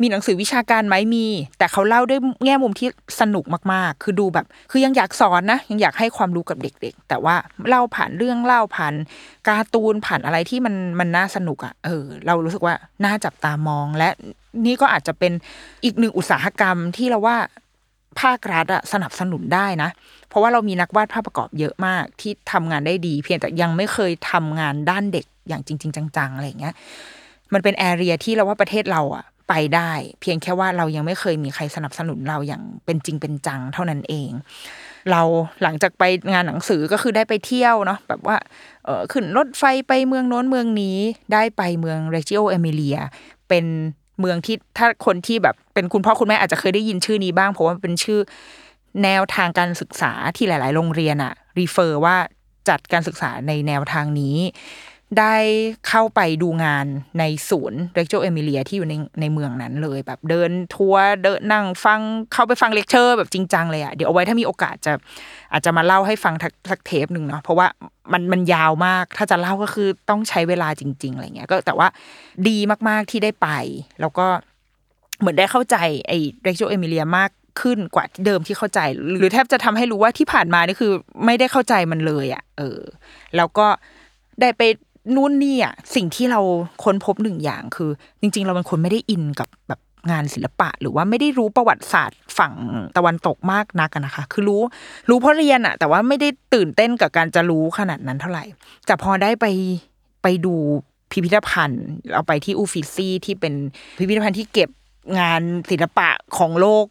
[0.00, 1.26] มีหนังสือวิชาการไหมมี
[1.58, 2.88] แต่เขาเล่าด้วยแง่มุมที่
[3.20, 7.34] สนุกมากๆ คือดูแบบ คือยังอยากสอนนะ ยังอยากให้ความรู้กับเด็ก ๆ แต่ว่า
[7.68, 8.94] เล่าผ่านเรื่องเล่าผ่าน
[9.46, 12.74] การ์ตูนผ่านอะไรที่มันมันน่าสนุกอะ่ะ เออ เรารู้สึกว่า
[13.04, 14.08] น่าจับตามอง และ
[14.66, 15.32] นี่ก็อาจจะเป็น
[15.84, 17.36] อีกหนึ่งอุตสาหกรรมที่เราว่า
[18.20, 19.90] ภาครัฐอะสนับสนุนได้นะ
[20.28, 26.74] เพราะว่าเรามีนักวาดภาพประกอบเยอะมากที่ทำงานได้ดี เพียงแต่ยังไม่เคยทำงานด้านเด็ก อย่างจริง ๆ จังๆอะไรอย่างเงี้ย
[27.52, 34.30] มันเป็นแอเรียที่เราว่าประเทศเราอะไปได้ เพียงแค่ว่าเรายังไม่เคยมีใครสนับสนุนเราอย่างเป็นจริงเป็นจังเท่านั้นเอง
[35.10, 35.22] เรา
[35.62, 38.36] หลังจากไปงานหนังสือก็คือได้ไปเที่ยวเนาะแบบว่า
[38.84, 40.98] เออขึ้นรถไฟไปเมืองโน้นเมืองนี้
[41.32, 42.98] ได้ไปเมืองเรจิโอเอมิเลีย
[43.48, 43.64] เป็น
[44.20, 48.20] เมืองที่ถ้าคนที่แบบเป็นคุณพ่อคุณแม่อาจจะเคยได้ยินชื่อนี้บ้างเพราะว่าเป็นชื่อ
[49.02, 52.16] แนวทางการศึกษาที่หลาย ๆ โรงเรียนอะ refer ว่า
[52.68, 54.36] จัดการศึกษาในแนวทางนี้
[55.18, 55.36] ได้
[55.88, 56.86] เข้าไปดูงาน
[57.18, 62.00] ในศูนย์เรจิโอเอมิเลียที่อยู่ในในเมืองนั้นเลย แบบเดินทัวร์เดินนั่งฟัง
[62.32, 64.92] เข้าไปฟังเลคเชอร์แบบจริงจังเลยอะเดี๋ยวเอาไว้ถ้ามีโอกาสจะ
[65.52, 67.66] อาจจะมาเล่าให้ฟังทักสักเทปหนึ่งเนาะเพราะว่า
[68.12, 71.88] มันมันยาวมากถ้าจะเล่าก็คือต้องใช้เวลาจริง ๆอะไรเงี้ยก็แต่ว่า
[72.48, 73.48] ดีมากๆที่ได้ไป
[74.00, 74.26] แล้วก็
[75.20, 75.76] เหมือนได้เข้าใจ
[76.08, 78.80] ไอ้เรโจเอมิเลียมากขึ้นกว่าเดิมที่เข้าใจ
[79.18, 80.92] หรือแทบจะทำให้รู้ว่าที่ผ่านมานี่คือ
[81.24, 82.80] ไม่ได้เข้าใจมันเลยอะเออ
[83.36, 83.66] แล้วก็
[84.40, 84.62] ได้ไป
[85.14, 86.40] นู่นนี่อะสิ่งที่เรา
[86.84, 87.90] ค้นพบหนึ่งอย่างคือ
[88.20, 92.52] จริง ๆ เราเป็นคนไม่ได้อินกับแบบงานศิลปะ หรือว่าไม่ได้รู้ประวัติศาสตร์ฝั่ง
[92.96, 94.62] ตะวันตกมากนักนะคะ คือรู้
[95.08, 98.44] รู้เพราะเรียนอะแต่ว่าไม่ได้ตื่นเต้นกับการจะรู้ขนาดนั้นเท่าไหร่
[98.86, 99.46] แต่พอได้ไป
[100.22, 100.54] ไปดู
[101.10, 103.54] พิพิธภัณฑ์ เราไปที่อูฟิซี่ที่เป็น
[103.98, 104.70] พิพิธภัณฑ์ที่เก็บ
[105.20, 106.84] งานศิลปะของโลก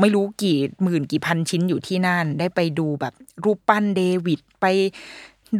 [0.00, 4.66] ไม่รู้กี่หมื่นกี่พันชิ้นอยู่ที่นั่น ได้ไปดูแบบรูปปั้นเดวิดไป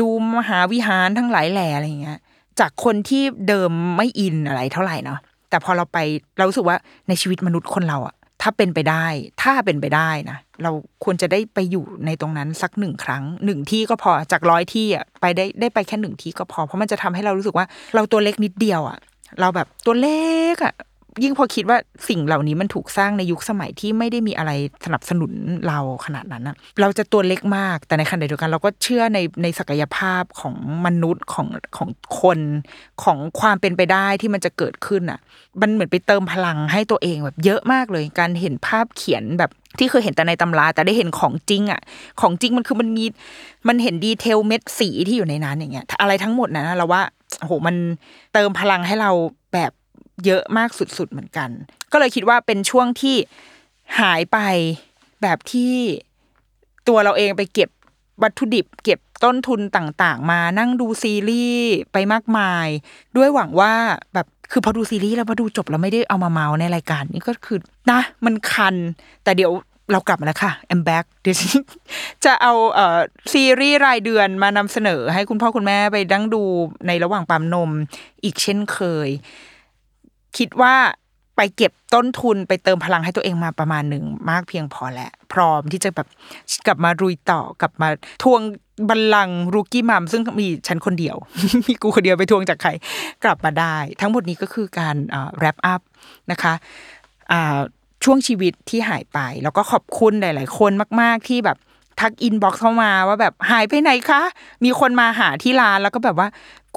[0.00, 2.18] ดูมหาวิหารทั้งหลายแหล่อะไรอย่างเงี้ย
[2.60, 5.18] จากคนที่เดิมไม่อินอะไรเท่าไหร่เนาะ
[5.50, 5.98] แต่พอเราไป
[6.36, 6.76] เรารู้สึกว่า
[7.08, 9.06] ในชีวิตมนุษย์คนเราอะถ้าเป็นไปได้
[9.42, 10.70] ถ้าเป็นไปได้นะเรา
[11.04, 18.98] ควรจะได้ไปอยู่ในตรงนั้นสักหนึ่งครั้งหนึ่งที่ก็พอจากร้อยที่อะไปได้ได้ไปแค่หนึ่งที่ก็พอ เพราะมันจะทำให้เรารู้สึกว่า เราตัวเล็กนิดเดียวอะ
[19.40, 20.74] เราแบบตัวเล็กอะ
[21.22, 24.52] ยิ่งพอคิดว่าสิ่งเหล่านี้มันถูกสร้างในยุคสมัยที่ไม่ได้มีอะไร
[24.84, 25.32] สนับสนุน
[25.68, 30.54] เราขนาดนั้นอะเราจะตัวเล็กมาก แต่ในขณะเดียวกัน เราก็เชื่อในในศักยภาพของ
[30.86, 31.88] มนุษย์ของของ
[32.20, 32.38] คน
[33.02, 35.18] ของความเป็นไปได้ที่มันจะเกิดขึ้นอะ
[35.60, 41.80] มันเหมือนไปเติมพลังให้ตัวเองแบบเยอะมากเลยการเห็นภาพเขียนแบบที่เคยเห็นแต่ในตำราแต่ได้เห็นของจริงอะ
[42.20, 43.04] ของจริงมันคือมันมี
[43.68, 47.02] มันเห็นดีเทลเม็ดสีที่อยู่ในนั้นอย่างเงี้ย อะไรทั้งหมดนะเราว่า
[47.40, 47.76] โหมัน
[48.34, 49.10] เติมพลังให้เรา
[49.54, 49.72] แบบ
[50.24, 51.50] เยอะมากสุดๆเหมือนกัน
[51.92, 53.16] ก็เลยคิดว่าเป็นช่วงที่
[54.00, 54.38] หายไป
[55.22, 55.74] แบบที่
[56.88, 57.70] ตัวเราเองไปเก็บ
[58.22, 62.66] วัตถุดิบ เก็บต้นทุนต่างๆ มานั่งดูซีรีส์ไปมากมาย
[63.16, 63.72] ด้วยหวังว่า
[64.14, 67.58] แบบคือพอดูซีรีส์แล้วพอดูจบแล้วไม่ได้เอามาเมาในรายการนี่ก็คือ
[67.90, 68.74] นะมันคัน
[69.24, 69.52] แต่เดี๋ยว
[69.92, 71.36] เรากลับมาแล้วค่ะ I'm back เดี๋ยว
[72.24, 72.98] จะเอาเอ่อ
[73.32, 76.42] ซีรีส์รายเดือนมานำเสนอให้คุณพ่อคุณแม่ไปดั้งดู
[76.86, 77.70] ในระหว่างปั๊มนม
[78.24, 79.08] อีกเช่นเคย
[80.36, 80.74] คิดว่า
[81.36, 86.08] ไปเก็บต้นทุนไปเติมพลังให้ตัวเองมาประมาณหนึ่งมากเพียงพอแล้วพร้อมที่จะแบบ
[86.66, 87.88] กลับมาลุยต่อกลับมา
[88.22, 88.40] ทวง
[88.88, 91.16] บัลลังก์ Rookie Mom ซึ่งมีฉันคนเดียว
[91.66, 92.70] มีกูคนเดียวไปทวงจากใคร
[93.24, 94.96] กลับมาได้ ทั้งหมดนี้ก็คือการ
[95.38, 95.80] wrap up
[96.30, 96.54] นะคะ
[97.32, 97.58] อ่า
[98.04, 101.58] ช่วงชีวิตที่หายไป แล้วก็ขอบคุณหลาย ๆ คนมาก ๆ ที่แบบ
[102.00, 104.22] ทัก inbox เข้ามาว่าแบบหายไปไหนคะ
[104.64, 106.28] มีคนมาหาที่ร้านแล้วก็แบบว่า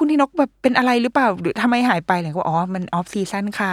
[0.02, 3.72] คุณนิดนกแบบเป็นอะไรหรือเปล่า หรือทำไมหายไปเลยก็อ๋อมัน off season ค่ะ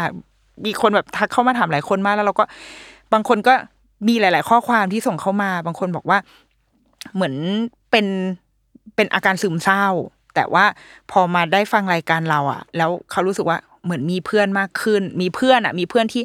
[0.65, 2.45] มีคนแบบทักเข้ามาถามหลายคนมากแล้วเราก็
[3.13, 3.55] บางคนก็
[4.09, 6.19] มีหลาย ๆ ข้อความที่ส่งเข้ามา บางคนบอกว่า
[7.15, 7.35] เหมือน
[7.91, 8.07] เป็น
[8.97, 9.87] เป็นอาการซึมเศร้า
[10.35, 10.65] แต่ว่า
[11.11, 16.23] พอมาได้ฟังรายการเราอะแล้วเขารู้สึกว่าเหมือนมีเพื่อนมากขึ้น มีเพื่อนอะมีเพื่อนที่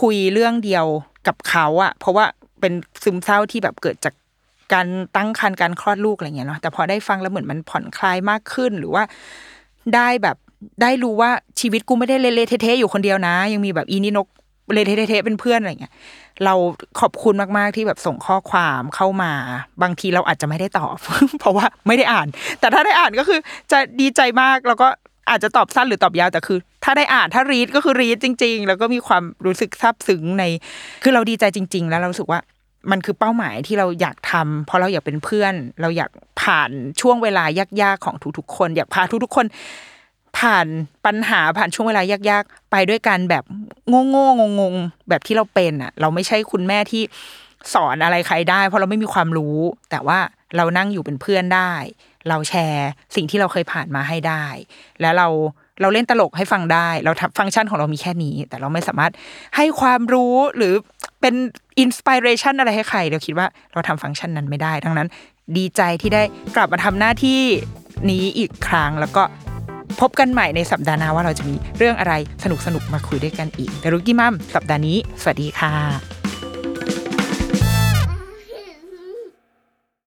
[0.00, 0.86] คุยเรื่องเดียว
[1.26, 2.24] กับเขาอะเพราะว่า
[2.60, 4.14] เป็นซึมเศร้าที่แบบเกิดจาก
[4.72, 9.02] การตั้งครรภ์การคลอดลูกอะไรเงี้ยเนาะแต่พอได้ฟังแล้วเหมือนมันผ่อนคลายมากขึ้นหรือว่า
[9.94, 10.36] ได้แบบ
[10.82, 14.26] ได้รู้ว่าชีวิตกูไม่ได้เละเทะอยู่คนเดียวนะ ยังมีแบบอีนี่นก
[14.72, 15.92] เละเทะเป็นเพื่อนอะไรเงี้ย
[16.44, 16.54] เรา
[17.00, 19.32] ขอบคุณมาก ๆ ที่แบบส่งข้อความเข้ามา
[19.82, 20.96] บางทีเราอาจจะไม่ได้ตอบ
[21.40, 22.28] เพราะว่าไม่ได้อ่าน
[22.60, 23.40] แต่ถ้าได้อ่านก็คือ
[23.72, 24.88] จะดีใจมากแล้วก็
[25.30, 30.44] อาจจะตอบสั้นหรือตอบยาวแต่คือ ถ้าได้อ่านถ้ารีดก็คือรีดจริง ๆ แล้วก็มีความรู้สึกซาบซึ้งใน
[31.02, 32.40] คือเราดีใจจริง ๆ แล้วเราสึกว่า
[32.90, 36.10] มันคือเป้าหมายที่เราอยากทำเพราะเราอยากเป็นเพื่อน เราอยาก
[36.42, 37.44] ผ่านช่วงเวลา
[37.82, 39.46] ยากๆของทุกๆคน อยากพาทุกๆคน
[40.38, 40.66] ผ่าน
[41.06, 43.44] ปัญหาผ่านช่วงเวลายากๆ ไปด้วยกันแบบ
[43.88, 47.02] โง่ๆงงๆแบบที่เราเป็นอะ เราไม่ใช่คุณแม่ที่
[47.74, 49.56] สอนอะไรใครได้ เพราะเราไม่มีความรู้
[49.90, 50.18] แต่ว่า
[50.56, 51.72] เรานั่งอยู่เป็นเพื่อนได้
[52.28, 54.46] เราแชร์สิ่งที่เราเคยผ่านมาให้ได้
[55.00, 55.28] แล้วเรา
[55.80, 59.12] เราเล่นตลกให้ฟังได้ เราทำฟังก์ชันของเรามีแค่นี้ แต่เราไม่สามารถ
[59.56, 60.74] ให้ความรู้หรือ
[61.20, 61.34] เป็น
[61.80, 65.08] อินสปิเรชันอะไรให้ใคร เราคิดว่าเราทำฟังก์ชันนั้นไม่ได้ ดังนั้น
[65.56, 66.22] ดีใจที่ได้
[66.56, 67.40] กลับมาทำหน้าที่
[68.10, 69.22] นี้อีกครั้งแล้วก็
[70.00, 76.15] พบกันใหม่ในสัปดาห์หน้าว่าเราจะมีเรื่องอะไรสนุกสนุกๆมาคุยด้วยกันอีกแต่รุกี้มัมสัปดาห์นี้ สวัสดีค่ะ